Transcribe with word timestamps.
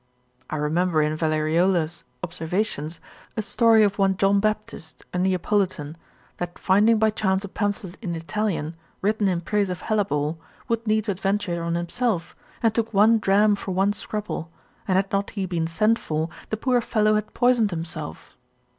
I 0.49 0.55
remember 0.55 1.03
in 1.03 1.15
Valleriola's 1.15 2.03
observations, 2.23 2.99
a 3.37 3.43
story 3.43 3.83
of 3.83 3.99
one 3.99 4.17
John 4.17 4.39
Baptist 4.39 5.05
a 5.13 5.19
Neapolitan, 5.19 5.95
that 6.37 6.57
finding 6.57 6.97
by 6.97 7.11
chance 7.11 7.43
a 7.43 7.47
pamphlet 7.47 7.99
in 8.01 8.15
Italian, 8.15 8.75
written 9.03 9.27
in 9.27 9.41
praise 9.41 9.69
of 9.69 9.81
hellebore, 9.81 10.37
would 10.67 10.87
needs 10.87 11.07
adventure 11.07 11.61
on 11.61 11.75
himself, 11.75 12.35
and 12.63 12.73
took 12.73 12.95
one 12.95 13.19
dram 13.19 13.53
for 13.53 13.73
one 13.73 13.93
scruple, 13.93 14.49
and 14.87 14.95
had 14.95 15.11
not 15.11 15.29
he 15.29 15.45
been 15.45 15.67
sent 15.67 15.99
for, 15.99 16.29
the 16.49 16.57
poor 16.57 16.81
fellow 16.81 17.13
had 17.13 17.35
poisoned 17.35 17.69
himself. 17.69 18.35